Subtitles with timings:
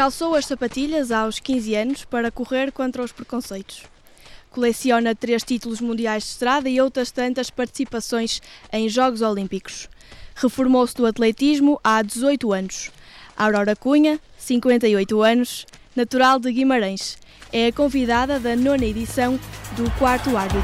[0.00, 3.82] Calçou as sapatilhas aos 15 anos para correr contra os preconceitos.
[4.48, 8.40] Coleciona três títulos mundiais de estrada e outras tantas participações
[8.72, 9.90] em Jogos Olímpicos.
[10.34, 12.90] Reformou-se do atletismo há 18 anos.
[13.36, 17.18] Aurora Cunha, 58 anos, natural de Guimarães,
[17.52, 19.38] é a convidada da nona edição
[19.76, 20.62] do Quarto Árbitro.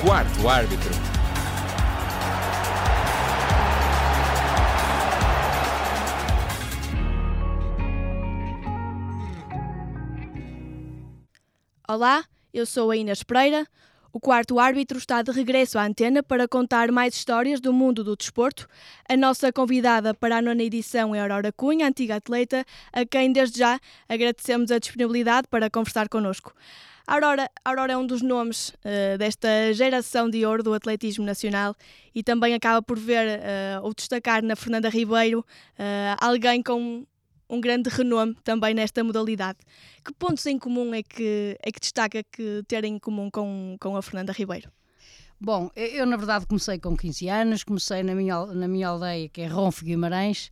[0.00, 1.13] Quarto Árbitro.
[11.86, 12.24] Olá,
[12.54, 13.66] eu sou a Inês Pereira.
[14.10, 18.16] O quarto árbitro está de regresso à antena para contar mais histórias do mundo do
[18.16, 18.66] desporto.
[19.06, 23.58] A nossa convidada para a nona edição é Aurora Cunha, antiga atleta, a quem desde
[23.58, 26.54] já agradecemos a disponibilidade para conversar connosco.
[27.06, 31.76] Aurora, Aurora é um dos nomes uh, desta geração de ouro do atletismo nacional
[32.14, 37.04] e também acaba por ver uh, ou destacar na Fernanda Ribeiro uh, alguém com
[37.48, 39.58] um grande renome também nesta modalidade.
[40.04, 43.96] Que pontos em comum é que, é que destaca que terem em comum com, com
[43.96, 44.70] a Fernanda Ribeiro?
[45.40, 49.42] Bom, eu na verdade comecei com 15 anos, comecei na minha, na minha aldeia, que
[49.42, 50.50] é Ronfo Guimarães,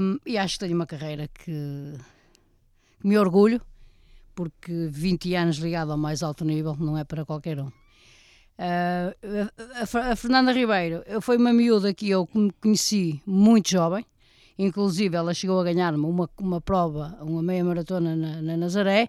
[0.00, 1.94] um, e acho que tenho uma carreira que,
[3.00, 3.60] que, me orgulho,
[4.34, 7.68] porque 20 anos ligado ao mais alto nível não é para qualquer um.
[8.58, 12.28] Uh, a, a, Fernanda Ribeiro foi uma miúda que eu
[12.60, 14.04] conheci muito jovem,
[14.58, 19.08] Inclusive, ela chegou a ganhar uma, uma prova, uma meia maratona na, na Nazaré,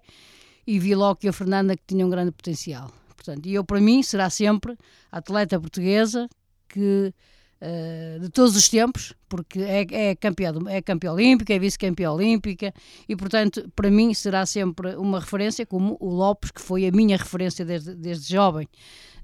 [0.68, 2.92] e vi logo que a Fernanda que tinha um grande potencial.
[3.16, 4.78] Portanto, e eu, para mim, será sempre
[5.12, 6.30] a atleta portuguesa
[6.68, 7.14] que
[7.62, 12.74] Uh, de todos os tempos, porque é, é, campeã, é campeã olímpica, é vice-campeã olímpica
[13.06, 17.18] e, portanto, para mim será sempre uma referência, como o Lopes, que foi a minha
[17.18, 18.66] referência desde, desde jovem,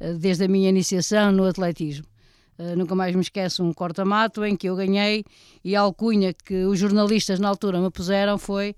[0.01, 2.05] uh, desde a minha iniciação no atletismo.
[2.57, 5.25] Uh, nunca mais me esqueço um corta-mato em que eu ganhei
[5.63, 8.75] e a alcunha que os jornalistas na altura me puseram foi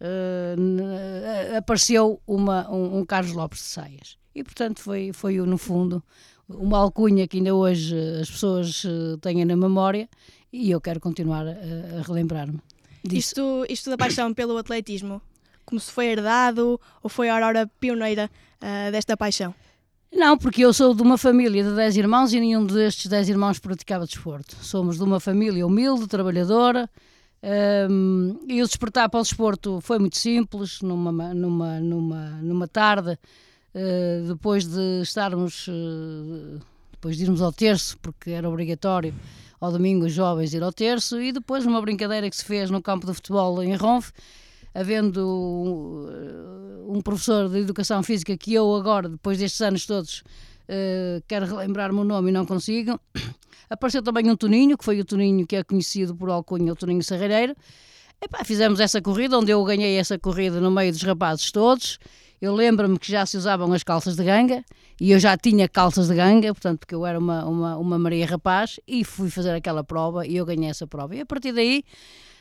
[0.00, 4.18] uh, apareceu uma, um, um, Carlos Lopes de Saias.
[4.34, 6.02] E portanto foi, foi no fundo
[6.48, 8.82] uma alcunha que ainda hoje as pessoas
[9.20, 10.08] têm na memória
[10.52, 11.50] e eu quero continuar a,
[11.98, 12.60] a relembrar-me.
[13.04, 15.22] Isto, isto da paixão pelo atletismo,
[15.64, 18.28] como se foi herdado ou foi a Aurora pioneira
[18.60, 19.54] uh, desta paixão?
[20.12, 23.58] Não, porque eu sou de uma família de 10 irmãos e nenhum destes 10 irmãos
[23.58, 24.56] praticava desporto.
[24.62, 26.90] Somos de uma família humilde, trabalhadora,
[27.42, 33.12] um, e o despertar para o desporto foi muito simples, numa, numa, numa, numa tarde,
[33.12, 36.60] uh, depois de estarmos, uh,
[36.90, 39.14] depois de irmos ao terço, porque era obrigatório
[39.60, 42.82] ao domingo os jovens ir ao terço, e depois uma brincadeira que se fez no
[42.82, 44.12] campo de futebol em Ronfe,
[44.74, 50.22] havendo um, um professor de educação física que eu agora, depois destes anos todos,
[50.68, 52.98] uh, quero relembrar-me o nome e não consigo.
[53.68, 57.02] Apareceu também um Toninho, que foi o Toninho que é conhecido por alcunha, o Toninho
[57.02, 57.54] Serreireiro.
[58.20, 61.98] Epá, fizemos essa corrida, onde eu ganhei essa corrida no meio dos rapazes todos.
[62.40, 64.64] Eu lembro-me que já se usavam as calças de ganga
[65.00, 68.26] e eu já tinha calças de ganga, portanto, porque eu era uma, uma, uma Maria
[68.26, 71.14] Rapaz e fui fazer aquela prova e eu ganhei essa prova.
[71.14, 71.84] E a partir daí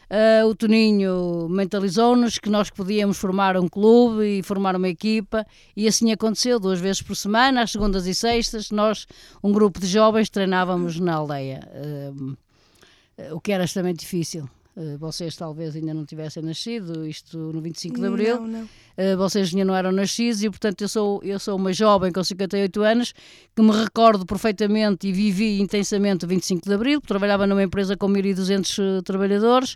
[0.10, 5.46] Uh, o Toninho mentalizou-nos que nós podíamos formar um clube e formar uma equipa,
[5.78, 9.06] e assim aconteceu, duas vezes por semana, às segundas e sextas, nós,
[9.44, 14.50] um grupo de jovens, treinávamos na aldeia, uh, o que era extremamente difícil.
[14.80, 18.40] Uh, vocês talvez ainda não tivessem nascido, isto no 25 de Abril.
[18.40, 18.64] Não, não.
[18.64, 22.24] Uh, vocês ainda não eram nascidos e, portanto, eu sou, eu sou uma jovem com
[22.24, 23.14] 58 anos
[23.54, 27.02] que me recordo perfeitamente e vivi intensamente o 25 de Abril.
[27.02, 29.76] Trabalhava numa empresa com 1.200 uh, trabalhadores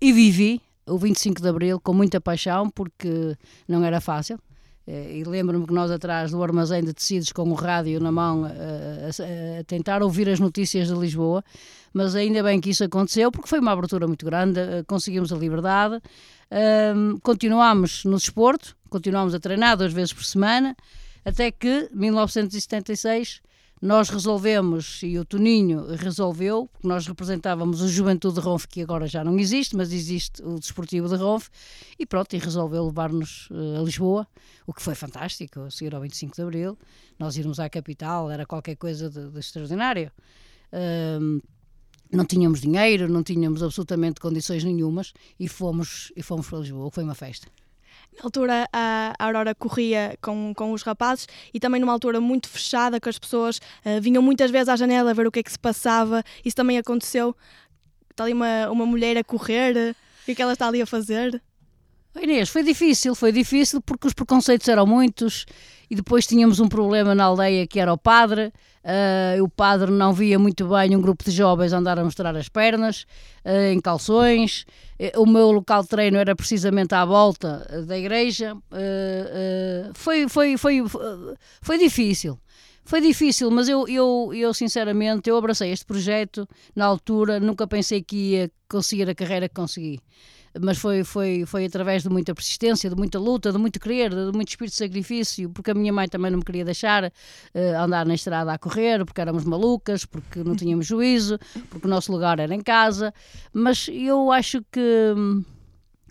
[0.00, 3.36] e vivi o 25 de Abril com muita paixão porque
[3.68, 4.40] não era fácil.
[4.86, 8.44] Eh, e lembro-me que nós atrás do armazém de tecidos com o rádio na mão
[8.44, 11.44] a, a, a, tentar ouvir as notícias de Lisboa,
[11.92, 15.36] mas ainda bem que isso aconteceu porque foi uma abertura muito grande, eh, conseguimos a
[15.36, 16.00] liberdade,
[16.94, 20.76] um, continuámos no desporto, continuámos a treinar duas vezes por semana,
[21.24, 23.40] até que 1976
[23.80, 29.06] nós resolvemos, e o Toninho resolveu, porque nós representávamos o Juventude de Ronfe, que agora
[29.06, 31.50] já não existe, mas existe o Desportivo de Ronfe,
[31.98, 34.26] e pronto, e resolveu levar-nos uh, a Lisboa,
[34.66, 36.78] o que foi fantástico, a seguir ao 25 de Abril,
[37.18, 40.10] nós irmos à capital, era qualquer coisa de, de extraordinário.
[40.72, 41.42] Uh,
[42.10, 47.04] não tínhamos dinheiro, não tínhamos absolutamente condições nenhumas, e fomos, e fomos para Lisboa, foi
[47.04, 47.46] uma festa.
[48.18, 52.98] Na altura a Aurora corria com, com os rapazes e também numa altura muito fechada,
[52.98, 55.58] que as pessoas uh, vinham muitas vezes à janela ver o que é que se
[55.58, 56.24] passava.
[56.44, 57.36] Isso também aconteceu.
[58.10, 60.86] Está ali uma, uma mulher a correr, o que é que ela está ali a
[60.86, 61.42] fazer?
[62.20, 65.44] Inês, foi difícil, foi difícil porque os preconceitos eram muitos
[65.90, 68.52] e depois tínhamos um problema na aldeia que era o padre.
[68.86, 72.48] Uh, o padre não via muito bem um grupo de jovens andar a mostrar as
[72.48, 73.04] pernas
[73.44, 74.64] uh, em calções.
[74.96, 78.56] Uh, o meu local de treino era precisamente à volta da igreja.
[79.92, 80.84] foi, foi, foi,
[81.60, 82.38] foi difícil.
[82.84, 88.00] Foi difícil, mas eu, eu, eu sinceramente eu abracei este projeto na altura, nunca pensei
[88.00, 90.00] que ia conseguir a carreira que consegui
[90.60, 94.32] mas foi, foi, foi através de muita persistência, de muita luta, de muito querer, de
[94.32, 97.12] muito espírito de sacrifício, porque a minha mãe também não me queria deixar uh,
[97.78, 101.38] andar na estrada a correr, porque éramos malucas, porque não tínhamos juízo,
[101.70, 103.12] porque o nosso lugar era em casa,
[103.52, 105.44] mas eu acho que hum,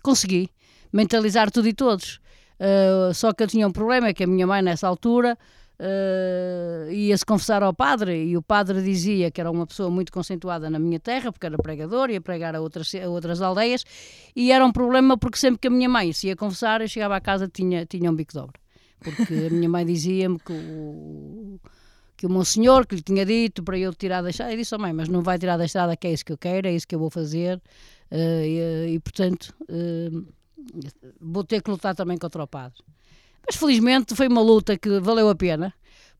[0.02, 0.48] consegui
[0.92, 2.20] mentalizar tudo e todos.
[2.58, 5.36] Uh, só que eu tinha um problema, é que a minha mãe nessa altura
[5.80, 10.70] uh, ia-se confessar ao padre e o padre dizia que era uma pessoa muito conceituada
[10.70, 13.84] na minha terra, porque era pregador, ia pregar a outras, a outras aldeias,
[14.34, 17.16] e era um problema porque sempre que a minha mãe se ia confessar, eu chegava
[17.16, 18.60] à casa tinha, tinha um bico de obra.
[19.00, 21.60] Porque a minha mãe dizia-me que o,
[22.16, 24.74] que o meu senhor que lhe tinha dito para eu tirar da estrada, eu disse,
[24.74, 26.72] oh mãe, mas não vai tirar da estrada que é isso que eu quero, é
[26.72, 27.58] isso que eu vou fazer,
[28.10, 30.26] uh, e, e, portanto uh,
[31.20, 32.82] vou ter que lutar também contra o padre.
[33.46, 35.72] Mas felizmente foi uma luta que valeu a pena,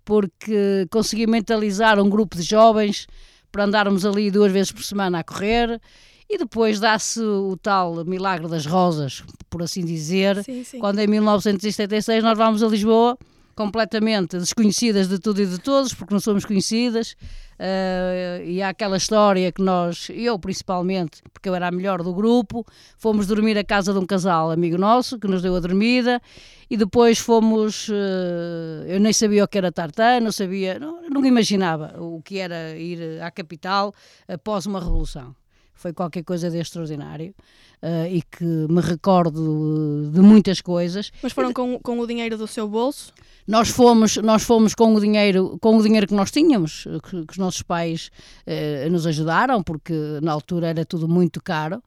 [0.05, 3.06] porque consegui mentalizar um grupo de jovens
[3.50, 5.81] para andarmos ali duas vezes por semana a correr
[6.28, 10.78] e depois dá-se o tal milagre das rosas, por assim dizer, sim, sim.
[10.78, 13.17] quando em 1976 nós vamos a Lisboa
[13.55, 17.17] completamente desconhecidas de tudo e de todos, porque não somos conhecidas,
[17.58, 22.14] uh, e há aquela história que nós, eu principalmente, porque eu era a melhor do
[22.14, 22.64] grupo,
[22.97, 26.20] fomos dormir à casa de um casal amigo nosso, que nos deu a dormida,
[26.69, 31.25] e depois fomos, uh, eu nem sabia o que era tartan, não sabia, não, não
[31.25, 33.94] imaginava o que era ir à capital
[34.29, 35.35] após uma revolução.
[35.76, 37.34] Foi qualquer coisa de extraordinário
[37.82, 41.12] uh, e que me recordo de muitas coisas.
[41.23, 43.12] Mas foram com, com o dinheiro do seu bolso?
[43.46, 47.32] Nós fomos, nós fomos com o dinheiro, com o dinheiro que nós tínhamos, que, que
[47.32, 48.11] os nossos pais
[48.46, 51.81] uh, nos ajudaram, porque na altura era tudo muito caro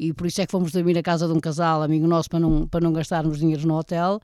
[0.00, 2.40] e por isso é que fomos dormir à casa de um casal, amigo nosso, para
[2.40, 4.18] não, para não gastarmos dinheiro no hotel.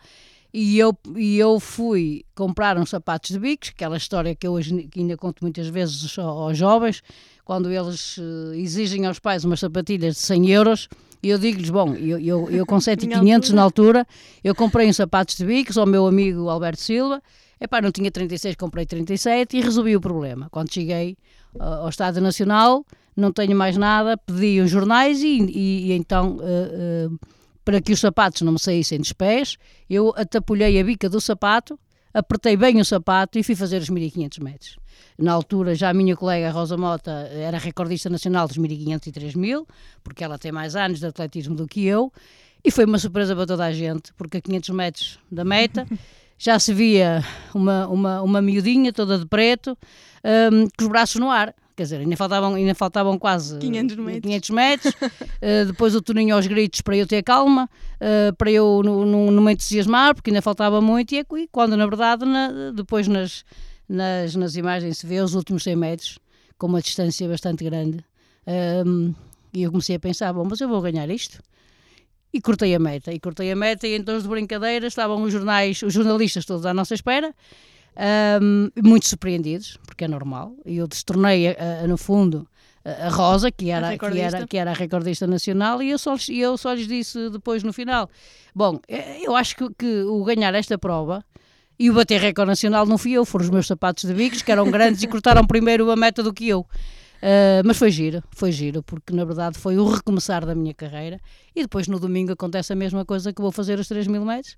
[0.53, 4.89] E eu, e eu fui comprar uns sapatos de bicos, aquela história que eu hoje
[4.91, 7.03] que ainda conto muitas vezes aos jovens,
[7.45, 10.89] quando eles uh, exigem aos pais umas sapatilhas de 100 euros,
[11.23, 14.07] e eu digo-lhes, bom, eu, eu, eu com 7,500 na altura,
[14.43, 17.23] eu comprei uns sapatos de bicos ao meu amigo Alberto Silva,
[17.61, 20.49] epá, não tinha 36, comprei 37 e resolvi o problema.
[20.51, 21.17] Quando cheguei
[21.55, 22.85] uh, ao Estado Nacional,
[23.17, 26.37] não tenho mais nada, pedi os jornais e, e, e então...
[26.37, 27.36] Uh, uh,
[27.67, 29.59] para que os sapatos não me saíssem dos pés,
[29.91, 31.77] eu atapulhei a bica do sapato,
[32.15, 34.77] apertei bem o sapato e fui fazer os 1500 metros.
[35.19, 39.67] Na altura, já a minha colega Rosa Mota era recordista nacional dos 1500 e 3000,
[40.05, 42.13] porque ela tem mais anos de atletismo do que eu,
[42.65, 45.89] e foi uma surpresa para toda a gente, porque a 500 metros da meta
[46.39, 49.77] já se via uma, uma, uma miudinha toda de preto,
[50.53, 54.23] um, com os braços no ar quer dizer, ainda faltavam, ainda faltavam quase 500 metros,
[54.23, 54.95] 500 metros.
[54.95, 57.69] uh, depois o Toninho aos gritos para eu ter calma,
[58.01, 62.25] uh, para eu não me entusiasmar, porque ainda faltava muito, e, é, quando na verdade,
[62.25, 63.45] na, depois nas,
[63.87, 66.19] nas, nas imagens se vê os últimos 100 metros,
[66.57, 68.03] com uma distância bastante grande,
[68.87, 69.15] um,
[69.53, 71.43] e eu comecei a pensar, bom, mas eu vou ganhar isto.
[72.33, 75.83] E cortei a meta, e cortei a meta, e então de brincadeira estavam os jornais,
[75.83, 77.35] os jornalistas todos à nossa espera,
[78.43, 80.55] um, muito surpreendidos, porque é normal.
[80.65, 81.57] E eu destornei,
[81.89, 82.49] no fundo,
[82.87, 86.57] a Rosa, que era, que, era, que era a recordista nacional, e eu só, eu
[86.57, 88.09] só lhes disse depois no final:
[88.55, 91.25] Bom, eh, eu acho que, que o ganhar esta prova
[91.79, 94.53] e o bater recorde nacional não fui eu, foram os meus sapatos de bicos, que
[94.53, 96.61] eram grandes e cortaram primeiro a meta do que eu.
[96.61, 101.19] Uh, mas foi giro, foi giro, porque na verdade foi o recomeçar da minha carreira.
[101.57, 104.57] E depois no domingo acontece a mesma coisa que vou fazer os 3 mil metros.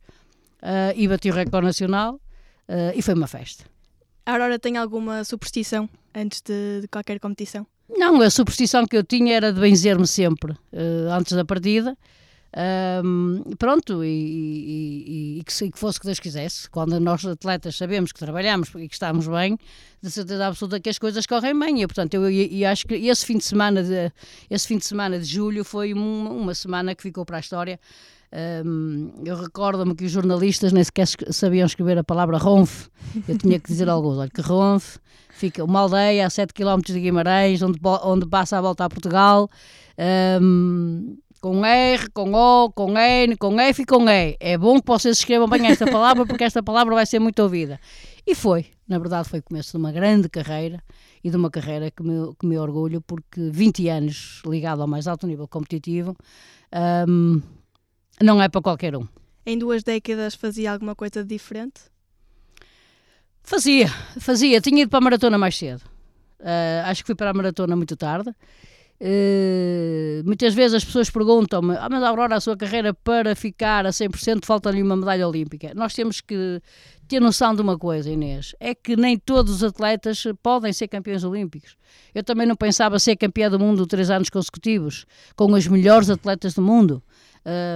[0.61, 2.21] Uh, e bati o recorde nacional
[2.69, 3.65] Uh, e foi uma festa.
[4.27, 7.67] A Aurora tem alguma superstição antes de, de, qualquer competição?
[7.89, 11.97] Não, a superstição que eu tinha era de benzer-me sempre uh, antes da partida.
[13.05, 16.69] Um, pronto, e, e, e, que, que fosse que Deus quisesse.
[16.69, 19.59] Quando nós atletas sabemos que trabalhamos e que estamos bem,
[20.03, 21.83] de certeza absoluta que as coisas correm bem.
[21.83, 24.13] E, portanto, eu, e, acho que esse fim de semana de,
[24.51, 27.79] esse fim de semana de julho foi uma semana que ficou para a história
[28.65, 32.89] um, eu recordo-me que os jornalistas nem sequer sabiam escrever a palavra ronfe.
[33.27, 34.19] Eu tinha que dizer alguns.
[34.19, 34.99] Olha, que ronfe
[35.31, 39.49] fica uma aldeia a 7 km de Guimarães, onde, onde passa a volta a Portugal.
[40.41, 44.37] Um, com R, com O, com N, com F e com E.
[44.41, 47.81] É bom que vocês escrevam bem esta palavra, porque esta palavra vai ser muito ouvida.
[48.27, 50.83] E foi, na verdade, foi o começo de uma grande carreira
[51.23, 55.07] e de uma carreira que me, que me orgulho, porque 20 anos ligado ao mais
[55.07, 56.17] alto nível competitivo.
[57.09, 57.41] Um,
[58.23, 59.07] não é para qualquer um.
[59.47, 61.81] Em duas décadas fazia alguma coisa de diferente?
[63.43, 63.89] Fazia,
[64.21, 64.61] fazia.
[64.61, 65.83] Tinha ido para a maratona mais cedo.
[66.41, 68.31] Uh, acho que fui para a maratona muito tarde.
[69.01, 73.91] Uh, muitas vezes as pessoas perguntam-me: ah, mas Aurora, a sua carreira para ficar a
[73.91, 75.73] 100% falta-lhe uma medalha olímpica.
[75.75, 76.61] Nós temos que
[77.07, 81.23] ter noção de uma coisa, Inês: é que nem todos os atletas podem ser campeões
[81.23, 81.77] olímpicos.
[82.13, 85.07] Eu também não pensava ser campeã do mundo três anos consecutivos,
[85.37, 87.03] com os melhores atletas do mundo.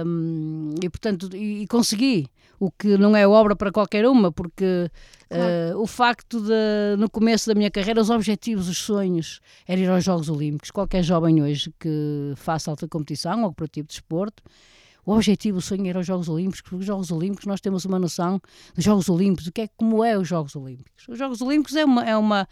[0.05, 2.27] Um, e portanto, e, e, consegui,
[2.59, 4.91] o que não é obra para qualquer uma, porque
[5.27, 5.77] claro.
[5.77, 9.89] uh, o facto de, no começo da minha carreira, os objetivos, os sonhos, era ir
[9.89, 10.69] aos Jogos Olímpicos.
[10.69, 14.43] Qualquer jovem hoje que faça alta competição ou para tipo de desporto,
[15.05, 17.97] o objetivo, o sonho era os Jogos Olímpicos, porque os Jogos Olímpicos nós temos uma
[17.97, 18.39] noção
[18.75, 21.07] dos Jogos Olímpicos, o que é como é os Jogos Olímpicos.
[21.09, 22.47] Os Jogos Olímpicos é uma, é uma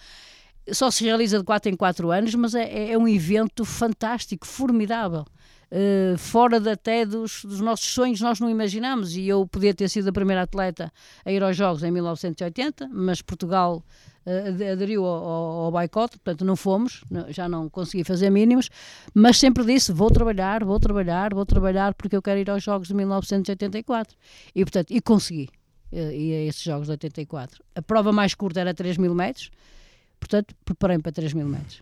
[0.71, 5.25] só se realiza de 4 em 4 anos, mas é, é um evento fantástico, formidável
[5.71, 9.15] uh, fora de, até dos, dos, nossos sonhos, nós não imaginamos.
[9.15, 10.91] E eu podia ter sido a primeira atleta
[11.25, 13.83] a ir aos Jogos em 1980, mas Portugal
[14.25, 15.23] uh, aderiu ao,
[15.65, 18.69] ao, boicote, portanto não fomos, já não consegui fazer mínimos,
[19.13, 22.87] mas sempre disse: vou trabalhar, vou trabalhar, vou trabalhar, porque eu quero ir aos Jogos
[22.87, 24.15] de 1984.
[24.53, 25.49] E, portanto, e consegui
[25.91, 27.63] uh, ir a esses Jogos de 84.
[27.75, 29.49] A prova mais curta era 3 mil metros,
[30.19, 31.81] portanto, preparei-me para 3 mil metros.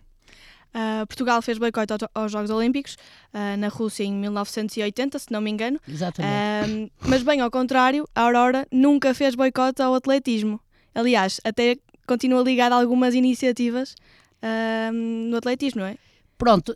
[0.70, 2.96] Uh, Portugal fez boicote aos Jogos Olímpicos
[3.34, 5.80] uh, na Rússia em 1980, se não me engano.
[5.88, 6.32] Exatamente.
[6.32, 10.60] Uh, mas, bem, ao contrário, a Aurora nunca fez boicote ao atletismo.
[10.94, 13.94] Aliás, até continua ligada a algumas iniciativas
[15.30, 15.96] no atletismo, não é?
[16.38, 16.74] Pronto.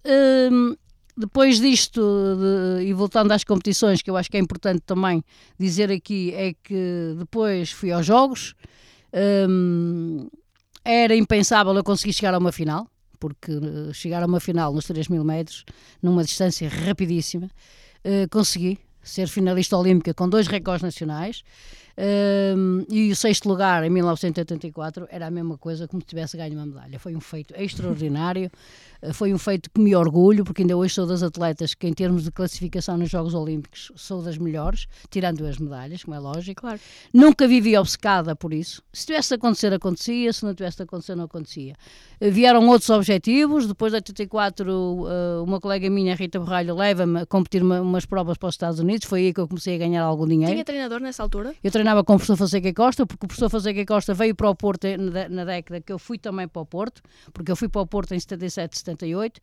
[0.52, 0.76] Um,
[1.16, 5.24] depois disto, de, e voltando às competições, que eu acho que é importante também
[5.58, 8.54] dizer aqui, é que depois fui aos Jogos.
[9.48, 10.28] Um,
[10.84, 12.86] era impensável eu conseguir chegar a uma final
[13.24, 15.64] porque eh, chegar a uma final nos 3 mil metros,
[16.02, 17.46] numa distância rapidíssima,
[18.04, 21.42] uh, consegui ser finalista olímpica com dois recordes nacionais.
[21.96, 26.54] Uh, e o sexto lugar em 1984 era a mesma coisa como se tivesse ganho
[26.54, 26.98] uma medalha.
[26.98, 28.50] Foi um feito extraordinário.
[29.12, 32.24] Foi um feito que me orgulho, porque ainda hoje sou das atletas que, em termos
[32.24, 36.62] de classificação nos Jogos Olímpicos, sou das melhores, tirando as medalhas, como é lógico.
[36.62, 36.80] Claro.
[37.12, 38.82] Nunca vivi obcecada por isso.
[38.92, 40.32] Se tivesse de acontecer, acontecia.
[40.32, 41.74] Se não tivesse de acontecer, não acontecia.
[42.20, 43.66] Vieram outros objetivos.
[43.66, 48.38] Depois de 84, eh, uma colega minha, Rita Borralho, leva-me a competir uma, umas provas
[48.38, 49.06] para os Estados Unidos.
[49.06, 50.52] Foi aí que eu comecei a ganhar algum dinheiro.
[50.52, 51.54] Tinha treinador nessa altura?
[51.62, 54.54] Eu treinava com o professor Fonseca Costa, porque o professor Fonseca Costa veio para o
[54.54, 54.86] Porto
[55.28, 58.14] na década que eu fui também para o Porto, porque eu fui para o Porto
[58.14, 59.38] em 77, 78.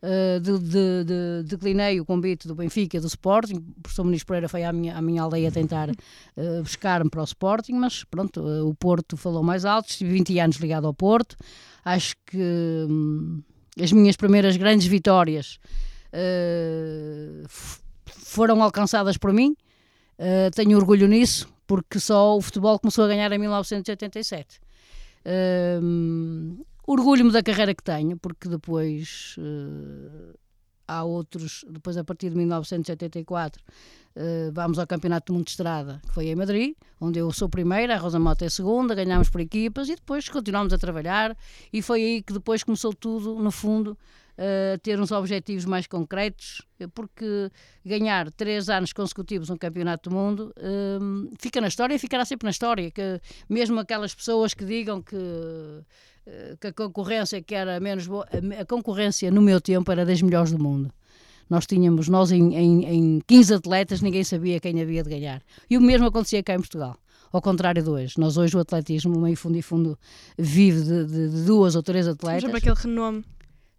[0.00, 3.56] Uh, de, de, de, declinei o convite do Benfica do Sporting.
[3.56, 7.24] O professor Muniz Pereira foi à minha, à minha aldeia tentar uh, buscar-me para o
[7.24, 9.88] Sporting, mas pronto, uh, o Porto falou mais alto.
[9.88, 11.36] Estive 20 anos ligado ao Porto.
[11.84, 13.42] Acho que hum,
[13.80, 15.58] as minhas primeiras grandes vitórias
[16.12, 17.48] uh,
[18.06, 19.56] foram alcançadas por mim.
[20.54, 24.60] tenho orgulho nisso, porque só o futebol começou a ganhar em 1987.
[26.88, 30.34] Orgulho-me da carreira que tenho, porque depois uh,
[30.88, 36.00] há outros, depois a partir de 1984, uh, vamos ao Campeonato do Mundo de Estrada,
[36.06, 39.42] que foi em Madrid, onde eu sou primeira, a Rosa Mota é segunda, ganhámos por
[39.42, 41.36] equipas e depois continuámos a trabalhar
[41.70, 43.94] e foi aí que depois começou tudo, no fundo,
[44.38, 46.62] uh, ter uns objetivos mais concretos,
[46.94, 47.50] porque
[47.84, 52.46] ganhar três anos consecutivos um campeonato do mundo uh, fica na história e ficará sempre
[52.46, 55.16] na história, que mesmo aquelas pessoas que digam que
[56.28, 58.26] eh, que a concorrência que era menos boa,
[58.60, 60.92] a concorrência no meu tempo era das melhores do mundo.
[61.48, 65.42] Nós tínhamos, nós em, em, em 15 atletas, ninguém sabia quem havia de ganhar.
[65.70, 66.98] E o mesmo acontecia cá em Portugal.
[67.32, 68.14] Ao contrário de hoje.
[68.18, 69.98] Nós hoje o atletismo, meio fundo e fundo,
[70.36, 72.44] vive de, de, de duas ou três atletas.
[72.44, 73.24] Para aquele renome.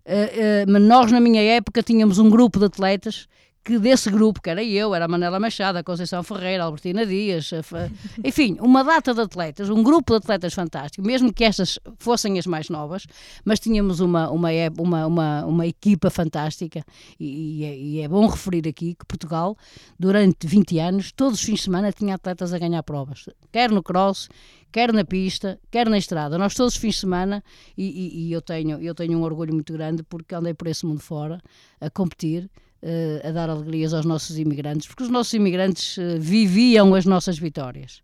[0.06, 3.28] Uh, uh, mas nós, na minha época, tínhamos um grupo de atletas
[3.64, 7.06] que desse grupo, que era eu, era a Manela Machado, a Conceição Ferreira, a Albertina
[7.06, 7.90] Dias, a,
[8.24, 12.48] enfim, uma data de atletas, um grupo de atletas fantástico, mesmo que estas fossem as
[12.48, 13.06] mais novas,
[13.44, 16.84] mas tínhamos uma, uma, uma, uma, uma equipa fantástica
[17.20, 19.58] e, e, é, e, é, bom referir aqui que Portugal,
[20.00, 23.84] durante 20 anos, todos os fins de semana tinha atletas a ganhar provas, quer no
[23.84, 24.30] cross,
[24.72, 26.38] quer na pista, quer na estrada.
[26.38, 27.44] Nós todos os fins de semana,
[27.78, 31.02] e, e eu, tenho, eu tenho um orgulho muito grande porque andei por esse mundo
[31.02, 31.42] fora
[31.82, 32.50] a competir,
[32.84, 37.38] uh, a dar alegrias aos nossos imigrantes, porque os nossos imigrantes uh, viviam as nossas
[37.38, 38.02] vitórias.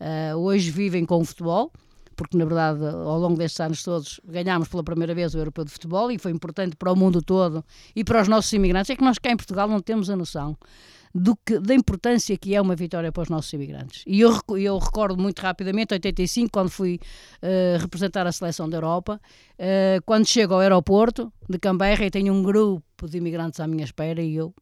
[0.00, 1.72] Uh, hoje vivem com o futebol,
[2.14, 5.70] porque na verdade ao longo destes anos todos ganhámos pela primeira vez o Europeu de
[5.70, 7.64] Futebol e foi importante para o mundo todo
[7.94, 8.90] e para os nossos imigrantes.
[8.90, 10.56] É que nós cá em Portugal não temos a noção
[11.16, 14.04] do que, da importância que é uma vitória para os nossos imigrantes.
[14.06, 17.00] E eu, eu recordo muito rapidamente, 85, quando fui
[17.42, 19.20] uh, representar a seleção da Europa,
[19.54, 23.84] uh, quando chego ao aeroporto de Canberra e tenho um grupo de imigrantes à minha
[23.84, 24.54] espera e eu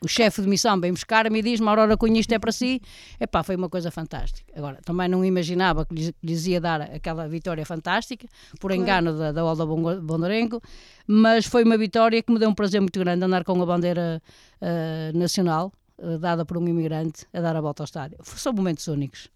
[0.00, 2.80] o chefe de missão vem buscar-me e diz-me, Aurora Cunha, isto é para si.
[3.18, 4.52] Epá, foi uma coisa fantástica.
[4.56, 8.26] Agora, também não imaginava que lhes, ia dar aquela vitória fantástica,
[8.60, 8.82] por claro.
[8.82, 10.62] engano da, da Olda Bondarengo,
[11.06, 14.22] mas foi uma vitória que me deu um prazer muito grande andar com a bandeira
[14.60, 18.18] uh, nacional, uh, dada por um imigrante, a dar a volta ao estádio.
[18.22, 19.28] São momentos únicos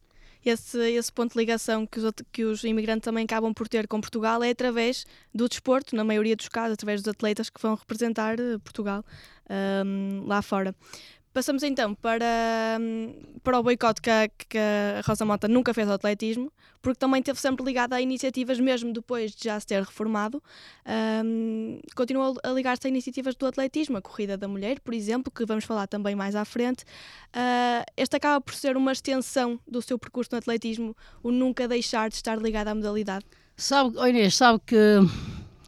[0.44, 4.00] esse, esse ponto de ligação que os, que os imigrantes também acabam por ter com
[4.00, 8.38] Portugal é através do desporto, na maioria dos casos, através dos atletas que vão representar
[8.38, 9.04] eh, Portugal
[9.84, 10.74] um, lá fora.
[11.32, 15.88] Passamos então para, hum, para o boicote que a, que a Rosa Mota nunca fez
[15.88, 19.82] ao atletismo, porque também esteve sempre ligada a iniciativas, mesmo depois de já se ter
[19.82, 20.42] reformado,
[21.24, 25.46] um, continuou a ligar-se a iniciativas do atletismo, a Corrida da Mulher, por exemplo, que
[25.46, 26.84] vamos falar também mais à frente.
[27.28, 32.10] Uh, este acaba por ser uma extensão do seu percurso no atletismo, o nunca deixar
[32.10, 33.24] de estar ligado à modalidade.
[33.56, 34.98] Sabe, Inês, sabe que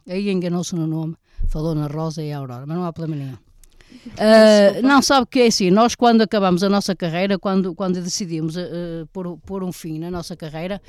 [0.06, 1.16] aí enganou-se no nome,
[1.48, 3.43] falou na Rosa e a Aurora, mas não há problema nenhum.
[4.06, 8.56] Uh, não, sabe que é assim, nós quando acabamos a nossa carreira, quando, quando decidimos
[8.56, 10.80] uh, pôr, pôr um fim na nossa carreira,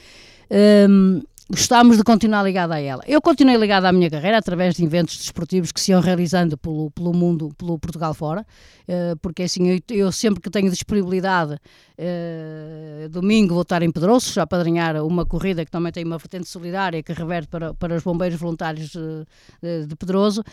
[1.50, 3.04] gostámos de continuar ligado a ela.
[3.08, 6.90] Eu continuei ligado à minha carreira através de eventos desportivos que se iam realizando pelo,
[6.90, 13.10] pelo mundo, pelo Portugal fora, uh, porque assim, eu, eu, sempre que tenho disponibilidade, uh,
[13.10, 17.04] domingo vou estar em Pedroço, já padrinhar uma corrida que também tem uma vertente solidária
[17.04, 20.44] que reverte para, para os bombeiros voluntários de, de Pedroso.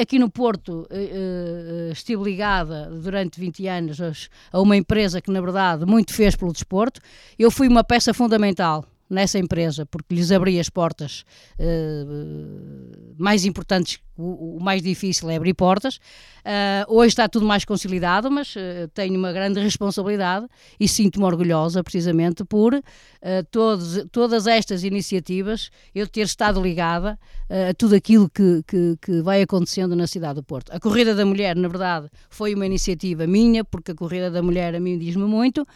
[0.00, 0.88] Aqui no Porto
[1.92, 7.00] estive ligada durante 20 anos a uma empresa que, na verdade, muito fez pelo desporto.
[7.38, 11.24] Eu fui uma peça fundamental nessa empresa, porque lhes abri as portas
[11.58, 15.96] uh, mais importantes, o, mais difícil é abrir portas.
[15.96, 20.46] Uh, hoje está tudo mais consolidado, mas uh, tenho uma grande responsabilidade
[20.78, 22.82] e sinto-me orgulhosa precisamente por
[23.50, 27.18] todos, todas estas iniciativas, eu ter estado ligada
[27.48, 30.70] a tudo aquilo que, que, que, vai acontecendo na cidade do Porto.
[30.70, 34.74] A Corrida da Mulher, na verdade, foi uma iniciativa minha, porque a Corrida da Mulher
[34.74, 35.66] a mim diz-me muito.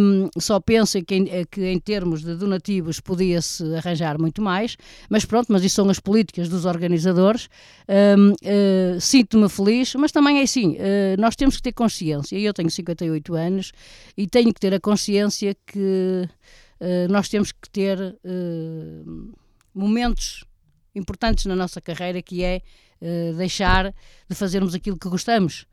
[0.00, 4.76] Um, só penso que em, que em termos de donativos podia-se arranjar muito mais,
[5.08, 7.48] mas pronto, mas isso são as políticas dos organizadores.
[7.84, 12.54] Uh, eh, Sinto-me feliz, mas também é assim, uh, nós temos que ter consciência, eu
[12.54, 13.72] tenho 58 anos
[14.16, 16.26] e tenho que ter a consciência que
[16.80, 17.98] uh, nós temos que ter
[19.74, 20.44] momentos
[20.94, 22.62] importantes na nossa carreira, que é
[23.36, 23.92] deixar
[24.28, 25.66] de fazermos aquilo que gostamos.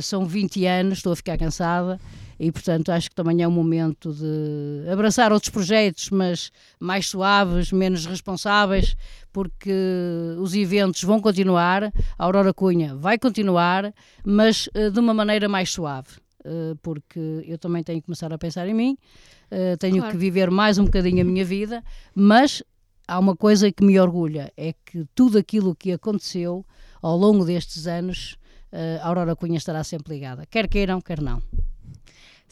[0.00, 1.98] São 20 anos, estou a ficar cansada
[2.42, 7.70] e, portanto, acho que também é um momento de abraçar outros projetos, mas mais suaves,
[7.70, 8.96] menos responsáveis,
[9.32, 9.72] porque
[10.40, 15.70] os eventos vão continuar, a Aurora Cunha vai continuar, mas uh, de uma maneira mais
[15.70, 16.20] suave.
[16.40, 18.98] Uh, porque eu também tenho que começar a pensar em mim,
[19.78, 20.10] tenho claro.
[20.10, 22.60] que viver mais um bocadinho a minha vida, mas
[23.06, 26.66] há uma coisa que me orgulha: é que tudo aquilo que aconteceu
[27.02, 28.36] ao longo destes anos,
[28.72, 31.42] a Aurora Cunha estará sempre ligada, quer queiram, quer não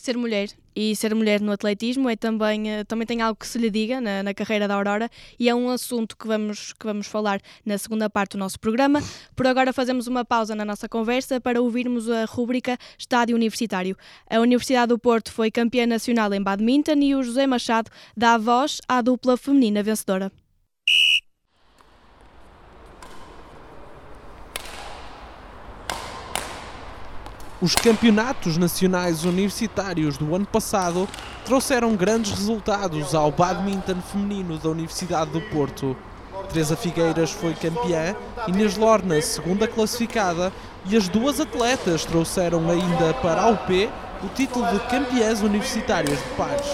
[0.00, 3.58] ser mulher e ser mulher no atletismo é também, eh, também tem algo que se
[3.58, 7.06] lhe diga na, na, carreira da Aurora e é um assunto que vamos, que vamos
[7.06, 9.02] falar na segunda parte do nosso programa.
[9.36, 13.96] Por agora fazemos uma pausa na nossa conversa para ouvirmos a rúbrica Estádio Universitário.
[14.28, 18.80] A Universidade do Porto foi campeã nacional em badminton e o José Machado dá voz
[18.88, 20.32] à dupla feminina vencedora.
[27.62, 31.06] Os campeonatos nacionais universitários do ano passado
[31.44, 35.94] trouxeram grandes resultados ao badminton feminino da Universidade do Porto.
[36.48, 38.16] Teresa Figueiras foi campeã,
[38.48, 40.50] Inês Lorna segunda classificada
[40.86, 43.90] e as duas atletas trouxeram ainda para a UP
[44.24, 46.66] o título de campeãs universitárias de pares.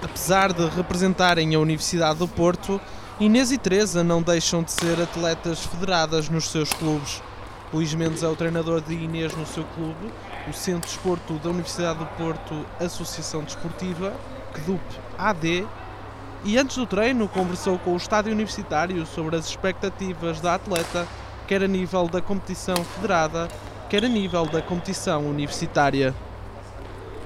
[0.00, 2.80] Apesar de representarem a Universidade do Porto,
[3.18, 7.20] Inês e Teresa não deixam de ser atletas federadas nos seus clubes.
[7.72, 10.10] Luís Mendes é o treinador de Inês no seu clube,
[10.48, 14.14] o Centro de Desporto da Universidade do Porto, Associação Desportiva,
[14.54, 14.80] CDUP
[15.18, 15.66] AD,
[16.44, 21.06] e antes do treino conversou com o estádio universitário sobre as expectativas da atleta,
[21.46, 23.48] quer a nível da competição federada,
[23.90, 26.14] quer a nível da competição universitária.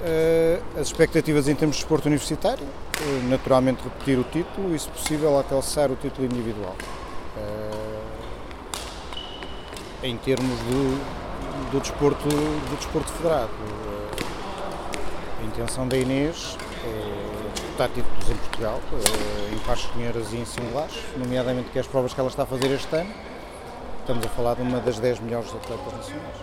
[0.00, 4.88] Uh, as expectativas em termos de desporto universitário, uh, naturalmente repetir o título e, se
[4.88, 6.74] possível, alcançar o título individual.
[10.02, 13.50] Em termos do, do, desporto, do desporto federado.
[15.40, 20.44] A intenção da Inês é disputar títulos em Portugal, eh, em pares senhoras e em
[20.44, 23.12] singulares, nomeadamente que é as provas que ela está a fazer este ano.
[24.00, 26.36] Estamos a falar de uma das 10 melhores atletas nacionais.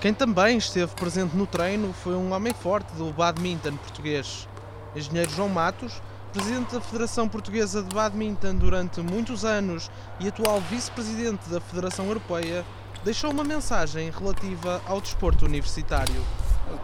[0.00, 4.48] Quem também esteve presente no treino foi um homem forte do badminton português.
[4.96, 11.48] Engenheiro João Matos presidente da Federação Portuguesa de Badminton durante muitos anos e atual vice-presidente
[11.48, 12.64] da Federação Europeia,
[13.04, 16.22] deixou uma mensagem relativa ao desporto universitário.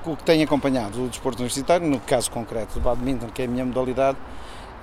[0.04, 3.48] O que tenho acompanhado o desporto universitário, no caso concreto do badminton, que é a
[3.48, 4.16] minha modalidade,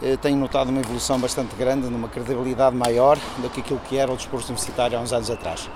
[0.01, 4.11] eh, tenho notado uma evolução bastante grande, numa credibilidade maior do que aquilo que era
[4.11, 5.69] o desporto universitário há uns anos atrás.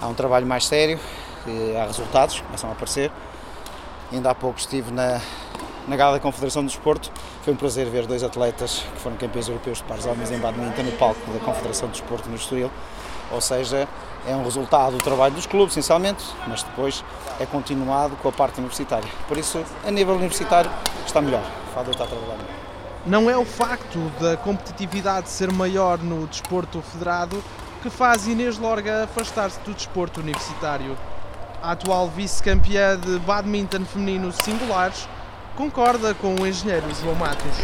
[0.00, 0.98] Há um trabalho mais sério,
[1.46, 3.12] eh, há resultados, começam a aparecer.
[4.12, 5.20] Ainda há pouco estive na,
[5.86, 7.10] na Gala da Confederação do Desporto.
[7.42, 10.82] Foi um prazer ver dois atletas que foram campeões europeus de pares homens em badminton
[10.82, 12.70] no palco da Confederação do Desporto no Estoril.
[13.30, 13.88] Ou seja,
[14.26, 17.04] é um resultado do trabalho dos clubes, essencialmente, mas depois
[17.40, 19.08] é continuado com a parte universitária.
[19.28, 20.70] Por isso, a nível universitário,
[21.06, 21.42] está melhor.
[21.70, 22.56] O Fado está a trabalhar melhor.
[23.06, 27.42] Não é o facto da competitividade ser maior no desporto federado
[27.82, 30.96] que faz Inês Lorga afastar-se do desporto universitário.
[31.62, 35.08] A atual vice-campeã de badminton feminino singulares
[35.56, 37.58] concorda com o engenheiro João Matos.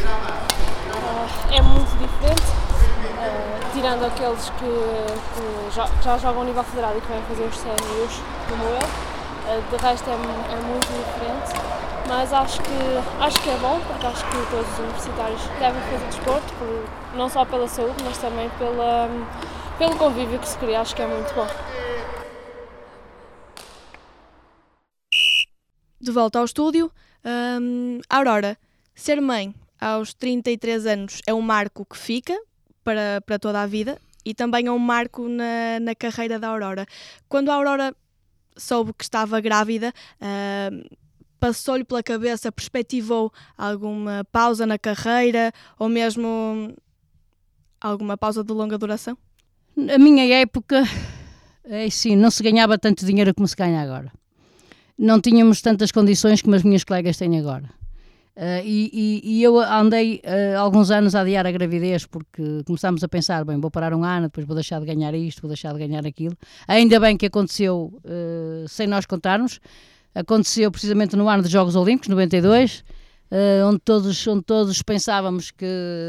[1.53, 4.65] É muito diferente, uh, tirando aqueles que,
[5.35, 8.79] que já, já, jogam a nível federado e que vêm fazer os sénios como eu.
[8.79, 14.07] Uh, de resto é, é muito diferente mas acho que, acho que é bom, porque
[14.07, 18.51] acho que todos os universitários devem fazer desporto, por, não só pela saúde, mas também
[18.59, 19.09] pela,
[19.79, 21.47] pelo convívio que se cria, acho que é muito bom.
[26.01, 26.93] De volta ao estúdio,
[27.25, 28.57] hum, Aurora,
[28.95, 32.39] ser mãe aos 33 anos é um marco que fica
[32.85, 36.87] para, para toda a vida e também é um marco na, na carreira da Aurora.
[37.29, 37.95] Quando a Aurora
[38.57, 39.93] soube que estava grávida,
[41.41, 46.73] passou-lhe pela cabeça, perspectivou alguma pausa na carreira ou mesmo
[47.81, 49.19] alguma pausa de longa duração?
[49.75, 50.85] Na minha época,
[51.65, 54.13] é sim, não se ganhava tanto dinheiro como se ganha agora
[55.03, 57.65] não tínhamos tantas condições como as minhas colegas têm agora.
[58.37, 63.03] Uh, e, e, e, eu andei uh, alguns anos a adiar a gravidez porque começámos
[63.05, 65.73] a pensar: bem, vou parar um ano, depois vou deixar de ganhar isto, vou deixar
[65.75, 66.35] de ganhar aquilo.
[66.67, 69.61] Ainda bem que aconteceu uh, sem nós contarmos.
[70.15, 72.85] Aconteceu precisamente no ano dos Jogos Olímpicos, 92,
[73.67, 75.65] onde, todos, onde todos pensávamos que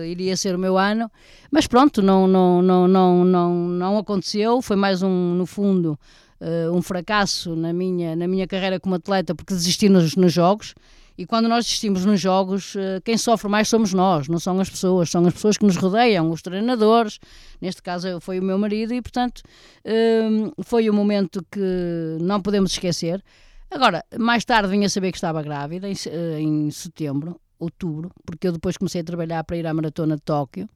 [0.05, 1.09] iria ser o meu ano,
[1.49, 4.61] mas pronto, não, não, não, não, não, não aconteceu.
[4.61, 5.97] Foi mais um, no fundo,
[6.41, 10.73] uh, um fracasso na minha, na minha carreira como atleta porque desisti nos, nos jogos.
[11.15, 14.69] E quando nós desistimos nos jogos, uh, quem sofre mais somos nós, não são as
[14.69, 17.19] pessoas, são as pessoas que nos rodeiam, os treinadores.
[17.61, 19.41] Neste caso foi o meu marido, e portanto
[19.85, 23.23] uh, foi um momento que não podemos esquecer.
[23.69, 25.95] Agora, mais tarde vim a saber que estava grávida, em,
[26.39, 30.69] em setembro, outubro, porque eu depois comecei a trabalhar para ir à maratona de Tóquio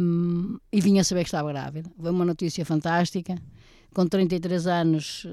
[0.00, 1.90] um, e vim a saber que estava grávida.
[2.00, 3.36] Foi uma notícia fantástica
[3.94, 5.26] com 33 anos,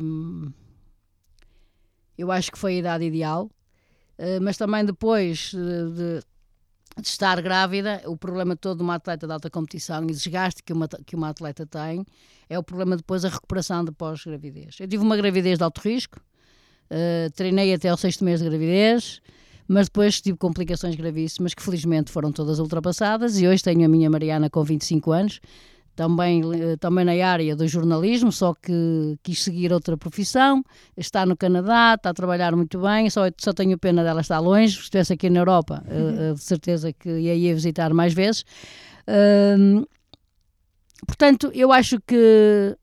[0.00, 0.52] hum,
[2.16, 3.50] eu acho que foi a idade ideal,
[4.18, 6.22] uh, mas também depois de, de,
[7.02, 10.86] estar grávida, o problema todo de uma atleta de alta competição e desgaste que uma,
[10.88, 12.04] que uma atleta tem
[12.48, 14.76] é o problema depois da recuperação de pós-gravidez.
[14.80, 16.20] Eu tive uma gravidez de alto risco,
[16.90, 19.22] uh, treinei até ao sexto mês de gravidez,
[19.66, 24.10] mas depois tive complicações gravíssimas que felizmente foram todas ultrapassadas e hoje tenho a minha
[24.10, 25.40] Mariana com 25 anos,
[26.00, 30.64] também, eh, também na área do jornalismo, só que quis seguir outra profissão,
[30.96, 34.76] está no Canadá, está a trabalhar muito bem, só, só tenho pena dela estar longe,
[34.76, 36.34] se estivesse aqui na Europa, eh, uhum.
[36.34, 38.46] de certeza que ia, ia visitar mais vezes.
[41.06, 42.74] portanto, eu acho que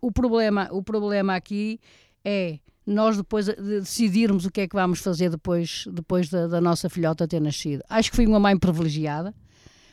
[0.00, 1.78] o problema, o problema aqui
[2.24, 6.90] é nós depois decidirmos o que é que vamos fazer depois, depois da, da nossa
[6.90, 7.84] filhota ter nascido.
[7.88, 9.32] Acho que fui uma mãe privilegiada,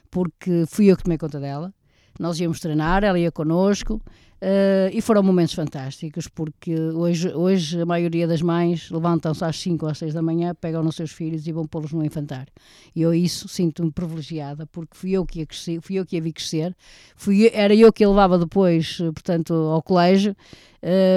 [0.10, 1.72] porque fui eu que tomei conta dela
[2.20, 7.86] nós íamos treinar, ela ia connosco uh, e foram momentos fantásticos porque hoje, hoje a
[7.86, 11.48] maioria das mães levantam-se às 5 ou às 6 da manhã, pegam nos seus filhos
[11.48, 12.52] e vão pô-los no infantário.
[12.94, 16.22] E eu isso sinto-me privilegiada porque fui eu que a cresci, fui eu que a
[16.22, 16.76] vi crescer,
[17.16, 20.36] fui, era eu que a levava depois, portanto, ao colégio.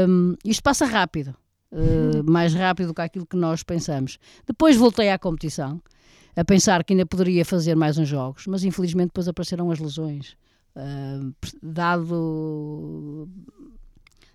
[0.09, 1.35] Um, isto passa rápido.
[1.73, 4.19] Uh, mais rápido do que aquilo que nós pensamos.
[4.47, 5.81] Depois voltei à competição,
[6.37, 10.37] a pensar que ainda poderia fazer mais uns jogos, mas infelizmente depois apareceram as lesões.
[10.75, 13.29] Uh, dado,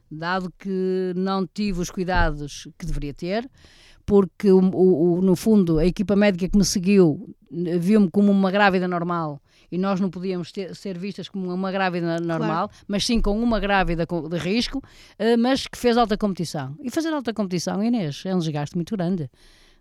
[0.10, 3.50] dado que não tive os cuidados que deveria ter,
[4.06, 7.36] porque o, o, no fundo a equipa médica que me seguiu
[7.80, 12.20] viu-me como uma grávida normal e nós não podíamos ter, ser vistas como uma grávida
[12.20, 12.86] normal, claro.
[12.88, 16.76] mas sim com uma grávida de risco, uh, mas que fez alta competição.
[16.82, 19.30] E fazer alta competição, Inês, é um desgaste muito grande.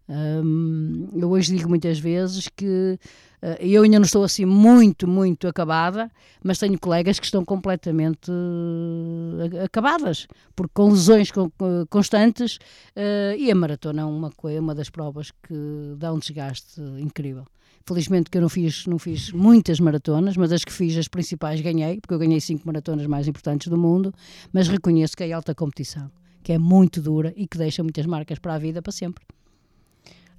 [0.08, 2.98] Um, eu hoje digo muitas vezes que
[3.42, 6.10] uh, eu ainda não estou assim muito, muito acabada,
[6.44, 11.50] mas tenho colegas que estão completamente uh, acabadas, porque com lesões con
[11.90, 12.56] constantes
[12.96, 17.44] uh, e a maratona é uma, uma das provas que dá um desgaste incrível.
[17.84, 21.60] Felizmente que eu não fiz, não fiz muitas maratonas, mas as que fiz, as principais,
[21.60, 24.12] ganhei, porque eu ganhei cinco maratonas mais importantes do mundo,
[24.52, 26.10] mas reconheço que é alta competição,
[26.42, 29.24] que é muito dura e que deixa muitas marcas para a vida, para sempre.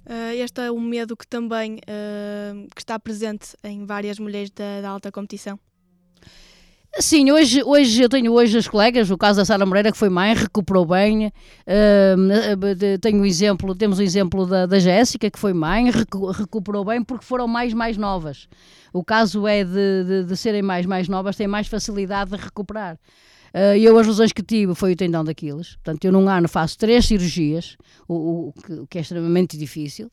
[0.08, 4.80] Uh, este é um medo que também uh, que está presente em várias mulheres da,
[4.80, 5.60] da, alta competição.
[6.98, 10.08] Sim, hoje, hoje eu tenho hoje as colegas, o caso da Sara Moreira, que foi
[10.08, 11.26] mãe, recuperou bem.
[11.26, 16.30] Uh, tenho um exemplo, temos o um exemplo da, da Jéssica, que foi mãe, recu
[16.30, 18.48] recuperou bem porque foram mais mais novas.
[18.94, 22.98] O caso é de, de, de serem mais mais novas, têm mais facilidade de recuperar.
[23.54, 25.74] Uh, eu, as lesões que tive foi o tendão daqueles.
[25.76, 30.10] Portanto, eu num ano faço três cirurgias, o, o, que, o que, é extremamente difícil.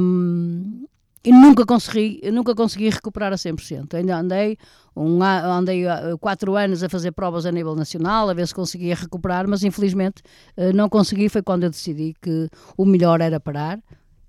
[0.00, 0.86] Um,
[1.24, 3.94] e nunca consegui, nunca consegui recuperar a 100%.
[3.94, 4.56] Ainda andei,
[4.96, 5.84] um, andei
[6.20, 10.22] quatro anos a fazer provas a nível nacional, a ver se conseguia recuperar, mas infelizmente
[10.56, 11.28] uh, não consegui.
[11.28, 13.78] Foi quando eu decidi que o melhor era parar.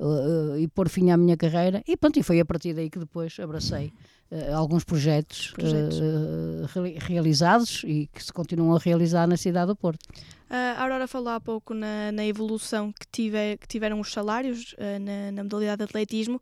[0.01, 2.97] Uh, e pôr fim à minha carreira e pronto, e foi a partir daí que
[2.97, 3.91] depois abracei
[4.53, 5.99] alguns projetos, projetos.
[5.99, 10.05] Uh, realizados e que se continuam a realizar na cidade do Porto.
[10.49, 15.43] a Aurora falou há pouco na, na evolução que, que tiveram os salários na, na,
[15.43, 16.39] modalidade de atletismo.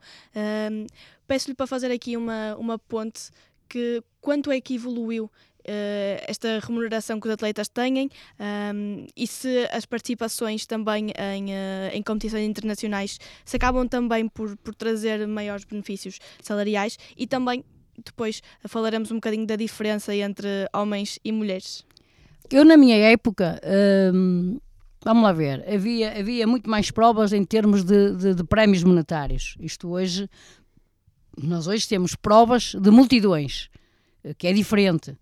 [1.28, 3.30] Peço-lhe para fazer aqui uma, uma ponte
[3.70, 5.30] que quanto é que evoluiu
[5.68, 11.92] Uh, esta remuneração que os atletas têm um, e se as participações também em, uh,
[11.92, 17.66] em competições internacionais se acabam também por, por trazer maiores benefícios salariais e também
[18.04, 21.86] depois falaremos um bocadinho da diferença entre homens e mulheres.
[22.50, 23.60] Eu, na minha época,
[24.14, 24.60] hum,
[25.04, 29.56] vamos lá ver, havia, havia muito mais provas em termos de, de, de prémios monetários.
[29.60, 30.30] Isto hoje,
[31.42, 33.70] nós hoje temos provas de multidões,
[34.38, 35.18] que é diferente.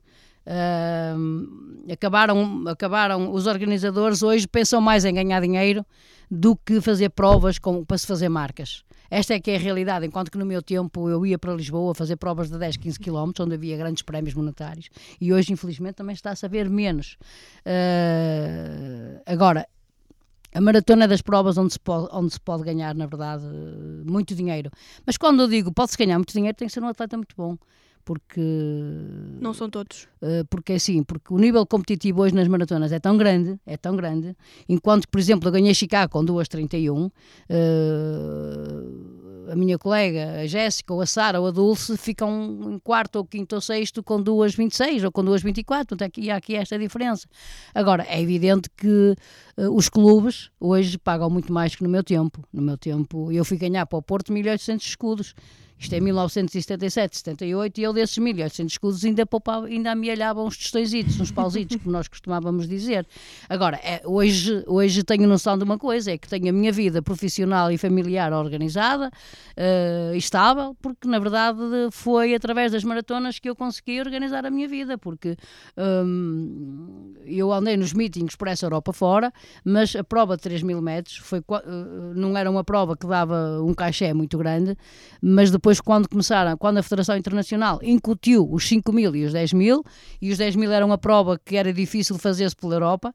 [0.46, 5.84] Uh, acabaram, acabaram os organizadores hoje pensam mais em ganhar dinheiro
[6.30, 8.84] do que fazer provas com, para se fazer marcas.
[9.10, 11.94] Esta é que é a realidade, enquanto que no meu tempo eu ia para Lisboa
[11.94, 14.90] fazer provas de 10, 15 km, onde havia grandes prémios monetários,
[15.20, 17.18] e hoje, infelizmente, também está a saber menos.
[17.66, 19.68] Uh, agora,
[20.54, 23.44] a maratona é das provas onde se, pode, onde se pode ganhar, na verdade,
[24.06, 24.72] muito dinheiro.
[25.06, 27.58] Mas quando eu digo pode-se ganhar muito dinheiro, tem que ser um atleta muito bom
[28.06, 28.40] porque
[29.42, 30.08] não são todos.
[30.22, 33.76] uh, porque é assim porque o nível competitivo hoje nas maratonas é tão grande é
[33.76, 34.36] tão grande
[34.70, 37.12] enquanto por exemplo eu ganhei Chicago com 2:31 uh,
[39.52, 43.26] a minha colega a Jéssica ou a Sara ou a Dulce ficam em quarto ou
[43.26, 47.28] quinto ou sexto com 2:26 ou com 2:24 portanto aqui há aqui esta diferença.
[47.74, 49.16] Agora é evidente que
[49.58, 52.44] uh, os clubes hoje pagam muito mais que no meu tempo.
[52.54, 55.34] No meu tempo eu fui ganhar para o Porto 1.800 escudos
[55.78, 61.20] isto é 1977, 78, e eu desses 1.800 escudos ainda, poupava, ainda amealhava uns tostõezitos,
[61.20, 63.06] uns pausitos, como nós costumávamos dizer.
[63.50, 67.02] Agora, é, hoje, hoje tenho noção de uma coisa, é que tenho a minha vida
[67.02, 71.60] profissional e familiar organizada, uh, estável, porque na verdade
[71.92, 75.36] foi através das maratonas que eu consegui organizar a minha vida, porque
[75.78, 79.32] um, eu andei nos meetings por essa Europa fora,
[79.64, 83.62] mas a prova de 3 mil metros foi, uh, não era uma prova que dava
[83.62, 84.78] um cachê muito grande,
[85.22, 89.34] mas depois depois, quando começaram, quando a Federação Internacional incutiu os 5 mil e os
[89.34, 89.84] 10 mil,
[90.22, 93.12] e os 10 mil era uma prova que era difícil fazer-se pela Europa,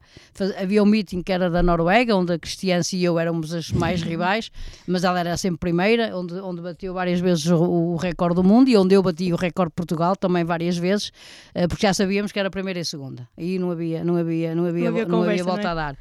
[0.61, 4.03] havia um meeting que era da Noruega, onde a Cristiança e eu éramos as mais
[4.03, 4.51] rivais,
[4.85, 8.69] mas ela era sempre primeira, onde, onde bateu várias vezes o, o recorde do mundo
[8.69, 11.13] e onde eu bati o recorde de Portugal também várias vezes,
[11.55, 13.29] eh, porque já sabíamos que era primeira e segunda.
[13.39, 15.71] Aí não havia, não havia, não havia, não havia, não havia volta é?
[15.71, 15.97] a dar.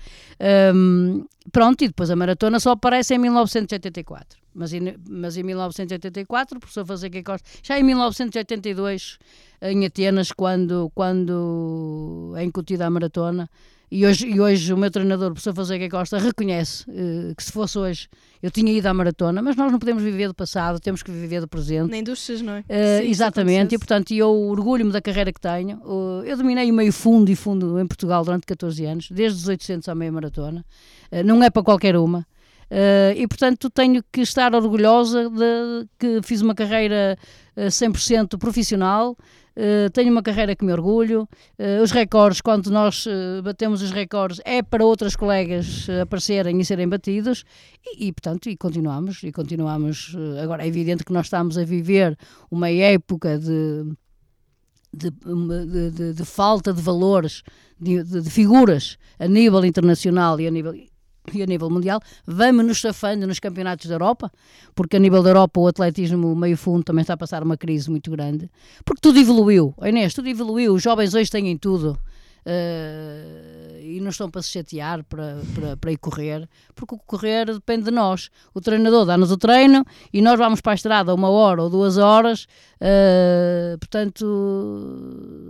[0.73, 4.39] Um, pronto, e depois a maratona só aparece em 1984.
[4.53, 9.17] Mas em, mas em 1984, o professor Fonseca Costa, já em 1982,
[9.62, 13.49] em Atenas, quando, quando é incutida a maratona,
[13.91, 17.52] e hoje, e hoje o meu treinador, o professor Fonseca Costa, reconhece uh, que se
[17.52, 18.08] fosse hoje
[18.41, 21.41] eu tinha ido à maratona, mas nós não podemos viver do passado, temos que viver
[21.41, 21.89] do presente.
[21.89, 22.60] Nem dos seus, não é?
[22.60, 25.78] Uh, Sim, exatamente, e portanto eu orgulho-me da carreira que tenho.
[25.80, 29.47] Uh, eu dominei o meio fundo e fundo em Portugal durante 14 anos, desde os
[29.47, 30.63] 800 à meia maratona.
[31.25, 32.25] não é para qualquer uma.
[32.69, 37.17] Uh, e portanto tenho que estar orgulhosa de que fiz uma carreira
[37.58, 39.17] uh, 100% profissional,
[39.58, 41.27] uh, tenho uma carreira que me orgulho,
[41.58, 43.08] uh, os recordes, quando nós
[43.43, 47.43] batemos os recordes, é para outras colegas aparecerem e serem batidos.
[47.84, 52.15] E, e portanto, e continuamos, e continuamos, agora é evidente que nós estamos a viver
[52.51, 53.91] uma época de
[54.91, 57.43] de, de, de, de, falta de valores,
[57.79, 60.73] de, figuras a nível internacional e a nível
[61.33, 64.31] e a nível mundial, vamos nos safando nos campeonatos da Europa,
[64.75, 67.89] porque a nível da Europa o atletismo meio fundo também está a passar uma crise
[67.89, 68.49] muito grande,
[68.85, 71.97] porque tudo evoluiu, Inês, tudo evoluiu, os jovens hoje têm tudo.
[72.39, 77.45] Uh, e não estão para se chatear para, para, para ir correr, porque o correr
[77.45, 78.29] depende de nós.
[78.53, 81.97] O treinador dá-nos o treino e nós vamos para a estrada uma hora ou duas
[81.97, 82.47] horas.
[82.81, 84.25] Uh, portanto,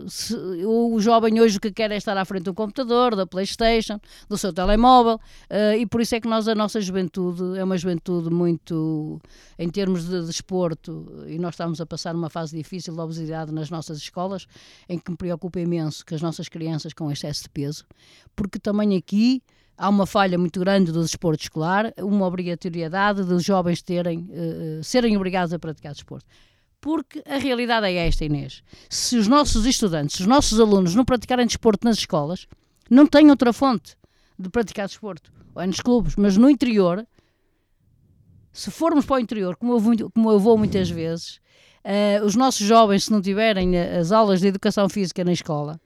[0.10, 4.00] se, o jovem hoje o que quer é estar à frente do computador, da Playstation,
[4.28, 7.78] do seu telemóvel, uh, e por isso é que nós, a nossa juventude, é uma
[7.78, 9.20] juventude muito,
[9.58, 13.70] em termos de desporto, e nós estamos a passar uma fase difícil de obesidade nas
[13.70, 14.48] nossas escolas,
[14.88, 17.86] em que me preocupa imenso que as nossas crianças com excesso de peso,
[18.36, 19.42] porque também aqui
[19.78, 25.16] há uma falha muito grande do desporto escolar, uma obrigatoriedade dos jovens terem, uh, serem
[25.16, 26.26] obrigados a praticar desporto.
[26.82, 28.64] Porque a realidade é esta, Inês.
[28.90, 32.48] Se os nossos estudantes, se os nossos alunos não praticarem desporto nas escolas,
[32.90, 33.98] não têm outra fonte
[34.38, 35.32] de praticar desporto.
[35.54, 37.06] Ou é nos clubes, mas no interior,
[38.52, 41.42] se formos para o interior, como eu vou, como eu vou muitas vezes,
[41.84, 45.80] uh, os nossos jovens, se não tiverem as aulas de educação física na escola,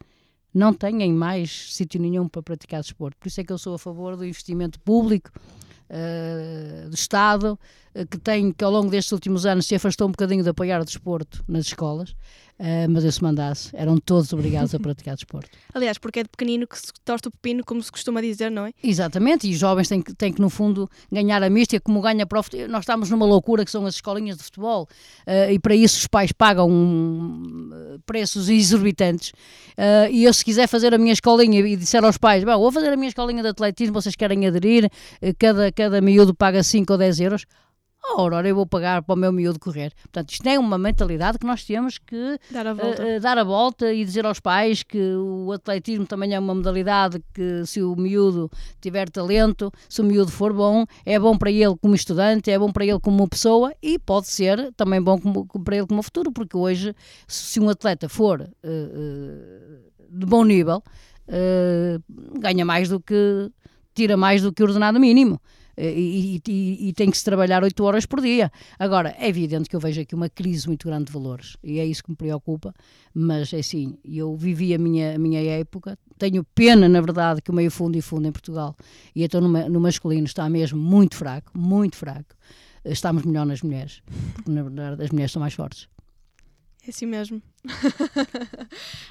[0.53, 3.17] não têm mais sítio nenhum para praticar desporto.
[3.17, 5.31] Por isso é que eu sou a favor do investimento público
[5.93, 7.59] uh, do Estado,
[7.95, 10.81] uh, que tem, que ao longo destes últimos anos se afastou um bocadinho de apoiar
[10.81, 12.15] o desporto nas escolas,
[12.63, 15.49] Uh, mas eu se mandasse, eram todos obrigados a praticar desporto.
[15.75, 18.65] Aliás, porque é de pequenino que se torce o pepino, como se costuma dizer, não
[18.65, 18.71] é?
[18.81, 22.25] Exatamente, e os jovens têm que, têm que no fundo, ganhar a mística, como ganha
[22.25, 22.69] para o futebol.
[22.69, 24.87] Nós estamos numa loucura que são as escolinhas de futebol,
[25.27, 29.31] uh, e para isso os pais pagam um, preços exorbitantes.
[29.71, 32.93] Uh, e eu, se quiser fazer a minha escolinha e disser aos pais, vou fazer
[32.93, 34.89] a minha escolinha de atletismo, vocês querem aderir,
[35.37, 37.45] cada, cada miúdo paga 5 ou 10 euros,
[38.03, 39.93] a Aurora eu vou pagar para o meu miúdo correr.
[40.01, 43.37] Portanto, isto é uma mentalidade que nós temos que dar a volta, uh, uh, dar
[43.37, 47.81] a volta e dizer aos pais que o atletismo também é uma modalidade que se
[47.81, 52.51] o miúdo tiver talento, se o miúdo for bom, é bom para ele como estudante,
[52.51, 56.03] é bom para ele como pessoa e pode ser também bom como, para ele como
[56.03, 56.93] futuro, porque hoje,
[57.27, 60.83] se um atleta for uh, de bom nível,
[62.37, 63.49] ganha mais do que
[63.95, 65.39] tira mais do que o ordenado mínimo.
[65.75, 68.51] Eh, e, e, e, tem que se trabalhar 8 horas por dia.
[68.77, 71.85] Agora, é evidente que eu vejo aqui uma crise muito grande de valores e é
[71.85, 72.73] isso que me preocupa,
[73.13, 77.51] mas é assim, eu vivi a minha, a minha época, tenho pena, na verdade, que
[77.51, 78.75] o meio fundo e fundo em Portugal,
[79.15, 82.35] e então no, no masculino está mesmo muito fraco, muito fraco.
[82.85, 85.87] Estamos melhor nas mulheres, porque na verdade as mulheres são mais fortes.
[86.85, 87.41] É assim mesmo.
[87.65, 87.71] uh,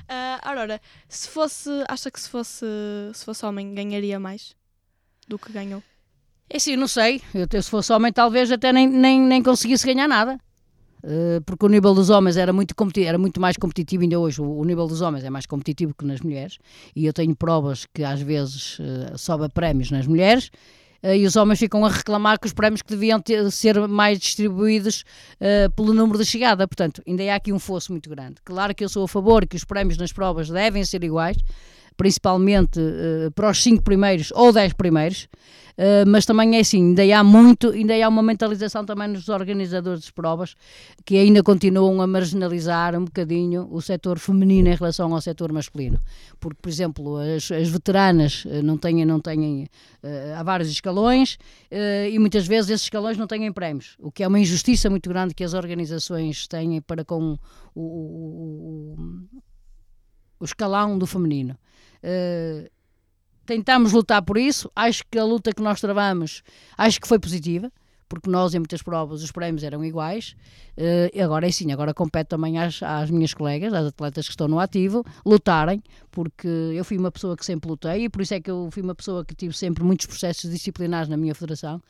[0.43, 2.67] Aurora, se fosse, acha que se fosse,
[3.15, 4.55] se fosse homem ganharia mais
[5.27, 5.83] do que ganhou?
[6.55, 7.23] É sim, não sei.
[7.35, 10.39] Eu, se fosse homem, talvez até nem, nem, nem conseguisse ganhar nada.
[11.03, 14.59] Uh, porque o nível dos homens era muito, era muito mais competitivo, ainda hoje o,
[14.59, 16.59] o, nível dos homens é mais competitivo que nas mulheres,
[16.95, 20.49] e eu tenho provas que às vezes uh, sobe prémios nas mulheres,
[21.03, 24.21] uh, e os homens ficam a reclamar que os prémios que deviam ter, ser mais
[24.21, 25.05] distribuídos
[25.75, 28.37] pelo número de chegada, portanto, ainda há aqui um fosso muito grande.
[28.45, 31.39] Claro que eu sou a favor que os prémios nas provas devem ser iguais,
[31.97, 32.81] principalmente
[33.35, 35.29] para os cinco primeiros ou dez primeiros,
[35.73, 40.05] Uh, mas também é assim, ainda há muito, ainda há uma mentalização também nos organizadores
[40.05, 40.55] de provas
[41.05, 45.99] que ainda continuam a marginalizar um bocadinho o setor feminino em relação ao setor masculino.
[46.39, 49.65] Porque, por exemplo, as, as veteranas eh, não têm, não têm
[50.03, 51.39] uh, há vários escalões
[51.71, 55.09] uh, e muitas vezes esses escalões não têm prémios, o que é uma injustiça muito
[55.09, 57.39] grande que as organizações têm para com
[57.75, 59.43] o, o, o,
[60.43, 61.57] o escalão do feminino.
[62.03, 62.69] Uh,
[63.47, 64.69] tentamos lutar por isso.
[64.75, 66.43] Acho que a luta que nós travamos,
[66.77, 67.71] acho que foi positiva,
[68.09, 70.35] porque nós em muitas provas os prémios eram iguais.
[70.77, 74.49] Uh, agora é sim, agora compete também às, às, minhas colegas, às atletas que estão
[74.49, 78.41] no ativo, lutarem, porque eu fui uma pessoa que sempre lutei e por isso é
[78.41, 81.81] que eu fui uma pessoa que tive sempre muitos processos disciplinares na minha federação.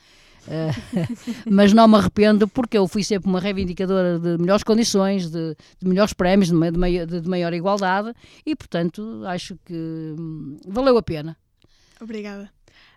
[0.46, 0.72] Uh,
[1.50, 5.88] mas não me arrependo porque eu fui sempre uma reivindicadora de melhores condições, de, de
[5.88, 8.12] melhores prémios, de, de, de, maior igualdade
[8.44, 9.74] e, portanto, acho que
[10.18, 11.36] hum, valeu a pena.
[12.00, 12.50] Obrigada.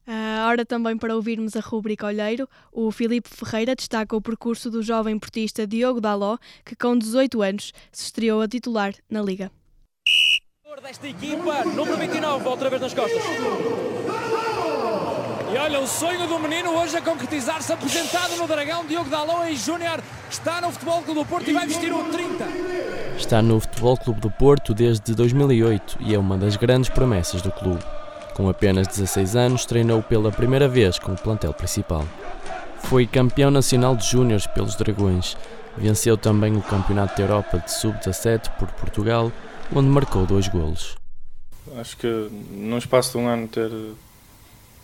[0.08, 2.48] Uh, hora também para ouvirmos a rubrica Olheiro.
[2.72, 7.74] O Filipe Ferreira destaca o percurso do jovem portista Diogo Daló, que com 18 anos
[7.92, 9.52] se estreou a titular na Liga.
[10.84, 13.24] Desta equipa, número 29, outra vez nas costas.
[15.56, 19.56] E olha, o sonho do menino hoje a concretizar-se, apresentado no Dragão, Diogo Daló e
[19.56, 22.46] Júnior está no Futebol Clube do Porto e vai vestir o 30.
[23.16, 27.54] Está no Futebol Clube do Porto desde 2008 e é uma das grandes promessas do
[27.54, 27.82] clube.
[28.34, 32.06] Com apenas 16 anos, treinou pela primeira vez com o plantel principal.
[32.80, 35.38] Foi campeão nacional de júniores pelos Dragões.
[35.78, 39.32] Venceu também o Campeonato da Europa de Sub-17 por Portugal,
[39.74, 40.98] onde marcou dois golos.
[41.78, 43.72] Acho que num espaço de um ano ter,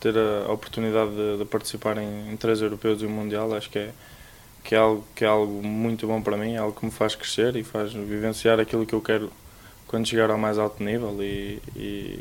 [0.01, 3.77] ter a oportunidade de, de participar em, em, três europeus e um mundial, acho que
[3.77, 3.91] é,
[4.63, 7.15] que, é algo, que é algo muito bom para mim, é algo que me faz
[7.15, 9.31] crescer e faz vivenciar aquilo que eu quero
[9.87, 12.19] quando chegar ao mais alto nível e, e,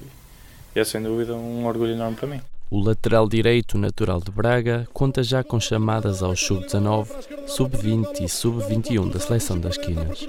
[0.76, 2.40] e é sem dúvida um orgulho enorme para mim.
[2.70, 7.08] O lateral direito natural de Braga conta já com chamadas aos sub-19,
[7.48, 10.28] sub-20 e sub-21 da seleção das Quinas.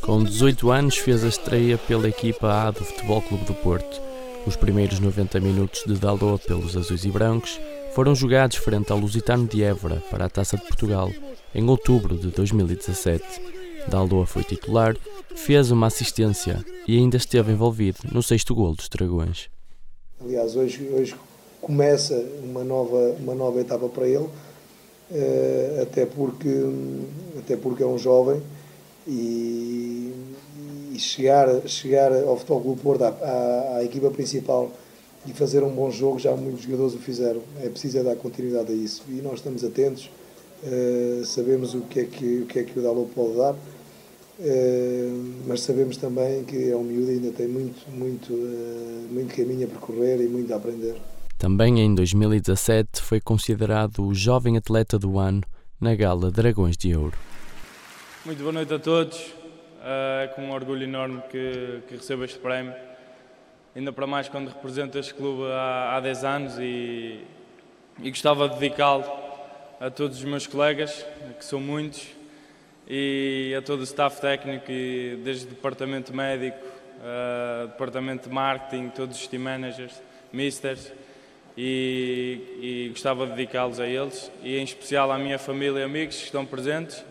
[0.00, 4.09] Com 18 anos fez a estreia pela equipa A do Futebol Clube do Porto.
[4.46, 7.60] Os primeiros 90 minutos de Dalot pelos azuis e brancos
[7.94, 11.10] foram jogados frente ao Lusitano de Évora para a Taça de Portugal
[11.54, 13.22] em outubro de 2017.
[13.88, 14.96] Dalot foi titular,
[15.34, 19.50] fez uma assistência e ainda esteve envolvido no sexto gol dos Dragões.
[20.20, 21.14] Aliás, hoje, hoje
[21.60, 26.48] começa uma nova, uma nova etapa para ele, uh, até, porque,
[27.38, 28.42] até porque é um jovem
[29.06, 30.12] e
[31.00, 34.70] chegar, chegar ao Futebol Clube Porto, à, à, à, equipa principal
[35.26, 37.42] e fazer um bom jogo, já muitos jogadores o fizeram.
[37.62, 40.10] É preciso é dar continuidade a isso e nós estamos atentos,
[40.62, 43.54] uh, sabemos o que é que o, que é que o Dalot pode dar.
[43.54, 49.34] Uh, mas sabemos também que é um miúdo e ainda tem muito, muito, uh, muito
[49.34, 50.96] caminho a percorrer e muito a aprender.
[51.36, 55.42] Também em 2017 foi considerado o jovem atleta do ano
[55.80, 57.16] na gala Dragões de Ouro.
[58.24, 59.39] Muito boa noite a todos.
[59.82, 62.74] É com um orgulho enorme que, que recebo este prémio.
[63.74, 67.24] Ainda para mais quando represento este clube há, há 10 anos e,
[68.02, 69.04] e gostava de dedicá-lo
[69.80, 71.06] a todos os meus colegas,
[71.38, 72.08] que são muitos,
[72.86, 74.66] e a todo o staff técnico,
[75.24, 80.92] desde o departamento médico, uh, departamento de marketing, todos os team managers, misters,
[81.56, 86.16] e, e gostava de dedicá-los a eles e em especial à minha família e amigos
[86.16, 87.02] que estão presentes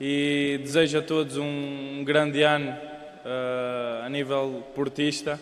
[0.00, 5.40] e desejo a todos um, grande ano uh, a nível portista,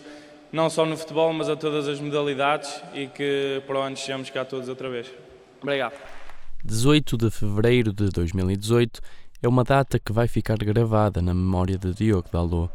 [0.51, 4.29] não só no futebol, mas a todas as modalidades e que para o ano chegamos
[4.29, 5.11] cá todos outra vez.
[5.61, 5.93] Obrigado.
[6.63, 9.01] 18 de fevereiro de 2018
[9.41, 12.71] é uma data que vai ficar gravada na memória de Diogo Dalot.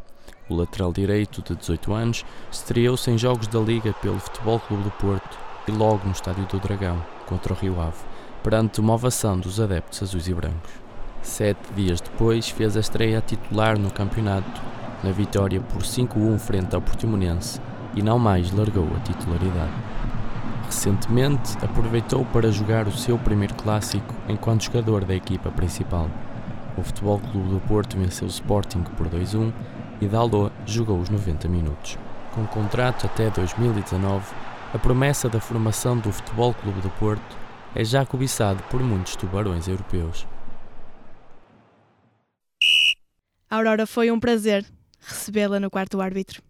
[0.49, 4.91] O lateral direito, de 18 anos, estreou-se em jogos da Liga pelo Futebol Clube do
[4.93, 7.99] Porto e logo no Estádio do Dragão, contra o Rio Ave,
[8.43, 10.80] perante uma ovação dos adeptos azuis e brancos.
[11.23, 14.61] Sete dias depois fez a estreia titular no campeonato,
[15.05, 17.61] na vitória por 5-1 frente ao Portimonense,
[17.95, 19.73] e não mais largou a titularidade.
[20.65, 26.09] Recentemente aproveitou para jogar o seu primeiro clássico enquanto jogador da equipa principal.
[26.79, 29.53] O Futebol Clube do Porto venceu o Sporting por 2-1
[30.01, 31.99] e Dalot jogou os 90 minutos.
[32.35, 34.25] Com contrato até 2019,
[34.73, 37.37] a promessa da formação do Futebol Clube do Porto
[37.75, 40.27] é já cobiçado por muitos tubarões europeus.
[43.51, 44.65] Aurora, foi um prazer
[45.01, 46.41] recebê-la no quarto árbitro.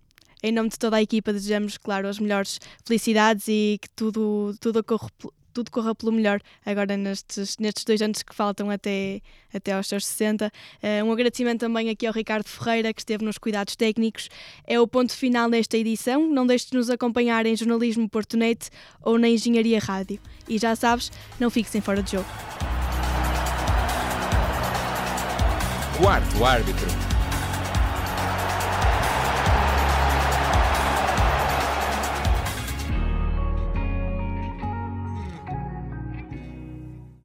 [0.42, 4.82] Em nome de toda a equipa, desejamos, claro, as melhores felicidades e que tudo, tudo
[5.52, 9.20] tudo corra pelo melhor agora nestes, nestes dois anos que faltam até,
[9.52, 10.46] até aos seus 60.
[10.46, 10.50] Uh,
[10.82, 14.28] eh, um agradecimento também aqui ao Ricardo Ferreira, que esteve nos cuidados técnicos.
[14.66, 16.28] É o ponto final desta edição.
[16.28, 18.70] Não deixes de nos acompanhar em Jornalismo Portonete
[19.02, 20.20] ou na Engenharia Rádio.
[20.48, 22.79] E já sabes, não fiques em fora de jogo.
[26.00, 27.09] Quarto árbitro.